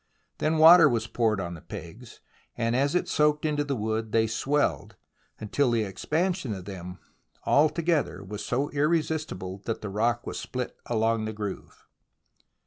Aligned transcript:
Then 0.39 0.57
water 0.57 0.89
was 0.89 1.05
poured 1.05 1.39
on 1.39 1.53
the 1.53 1.61
pegs, 1.61 2.21
and 2.57 2.75
as 2.75 2.95
it 2.95 3.07
soaked 3.07 3.45
into 3.45 3.63
the 3.63 3.75
wood 3.75 4.11
they 4.11 4.25
swelled, 4.25 4.95
until 5.39 5.69
the 5.69 5.83
expansion 5.83 6.53
of 6.55 6.65
them 6.65 6.97
all 7.43 7.69
together 7.69 8.23
was 8.23 8.43
so 8.43 8.71
irresistible 8.71 9.61
that 9.65 9.81
the 9.81 9.89
rock 9.89 10.25
was 10.25 10.39
split 10.39 10.75
along 10.87 11.25
the 11.25 11.33
groove. 11.33 11.85